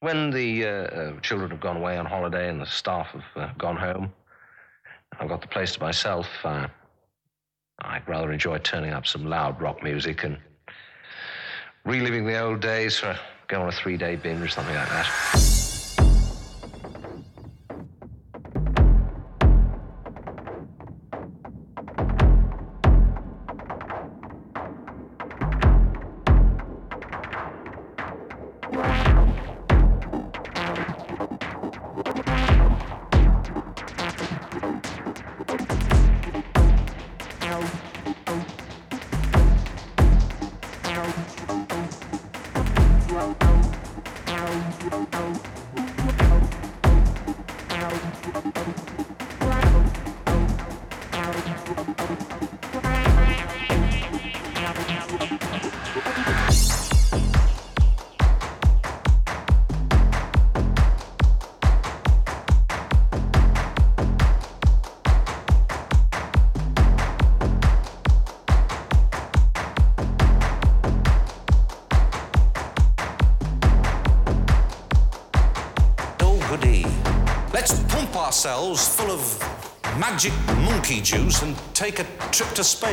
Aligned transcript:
When 0.00 0.30
the 0.30 0.64
uh, 0.64 0.68
uh, 0.68 1.20
children 1.20 1.50
have 1.50 1.60
gone 1.60 1.76
away 1.76 1.98
on 1.98 2.06
holiday 2.06 2.48
and 2.48 2.60
the 2.60 2.66
staff 2.66 3.08
have 3.08 3.24
uh, 3.36 3.52
gone 3.58 3.76
home, 3.76 4.12
I've 5.18 5.28
got 5.28 5.40
the 5.40 5.48
place 5.48 5.72
to 5.72 5.80
myself. 5.80 6.28
Uh, 6.44 6.68
I 7.80 8.00
rather 8.06 8.30
enjoy 8.30 8.58
turning 8.58 8.92
up 8.92 9.06
some 9.06 9.24
loud 9.24 9.60
rock 9.60 9.82
music 9.82 10.22
and 10.22 10.38
reliving 11.84 12.26
the 12.26 12.38
old 12.38 12.60
days 12.60 12.98
for 12.98 13.18
go 13.48 13.62
on 13.62 13.68
a 13.68 13.72
three 13.72 13.96
day 13.96 14.14
binge 14.14 14.40
or 14.40 14.48
something 14.48 14.74
like 14.74 14.88
that. 14.88 15.57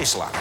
Trip 0.06 0.32
to 0.32 0.35